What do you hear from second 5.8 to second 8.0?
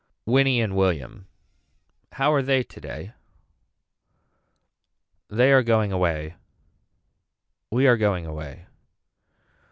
away. We are